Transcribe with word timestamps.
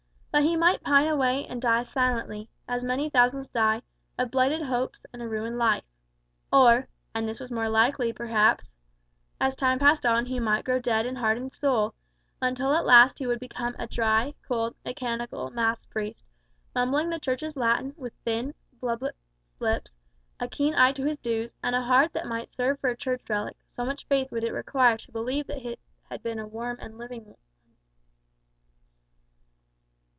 But 0.33 0.43
he 0.43 0.55
might 0.55 0.81
pine 0.81 1.09
away 1.09 1.45
and 1.45 1.61
die 1.61 1.83
silently 1.83 2.47
as 2.65 2.85
many 2.85 3.09
thousands 3.09 3.49
die 3.49 3.81
of 4.17 4.31
blighted 4.31 4.61
hopes 4.61 5.05
and 5.11 5.21
a 5.21 5.27
ruined 5.27 5.57
life. 5.57 5.83
Or 6.53 6.87
and 7.13 7.27
this 7.27 7.37
was 7.41 7.51
more 7.51 7.67
likely, 7.67 8.13
perhaps 8.13 8.69
as 9.41 9.55
time 9.57 9.77
passed 9.77 10.05
on 10.05 10.27
he 10.27 10.39
might 10.39 10.63
grow 10.63 10.79
dead 10.79 11.05
and 11.05 11.17
hard 11.17 11.37
in 11.37 11.51
soul; 11.51 11.95
until 12.41 12.73
at 12.73 12.85
last 12.85 13.19
he 13.19 13.27
would 13.27 13.41
become 13.41 13.75
a 13.77 13.87
dry, 13.87 14.33
cold, 14.47 14.73
mechanical 14.85 15.49
mass 15.51 15.85
priest, 15.85 16.23
mumbling 16.73 17.09
the 17.09 17.19
Church's 17.19 17.57
Latin 17.57 17.93
with 17.97 18.13
thin, 18.23 18.53
bloodless 18.79 19.17
lips, 19.59 19.91
a 20.39 20.47
keen 20.47 20.73
eye 20.73 20.93
to 20.93 21.03
his 21.03 21.17
dues, 21.17 21.53
and 21.61 21.75
a 21.75 21.81
heart 21.81 22.13
that 22.13 22.25
might 22.25 22.53
serve 22.53 22.79
for 22.79 22.89
a 22.89 22.95
Church 22.95 23.21
relic, 23.27 23.57
so 23.75 23.83
much 23.83 24.05
faith 24.05 24.31
would 24.31 24.45
it 24.45 24.53
require 24.53 24.95
to 24.95 25.11
believe 25.11 25.47
that 25.47 25.65
it 25.65 25.81
had 26.09 26.23
been 26.23 26.49
warm 26.51 26.77
and 26.79 26.97
living 26.97 27.25
once. 27.25 27.37